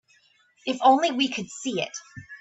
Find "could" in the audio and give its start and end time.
1.27-1.45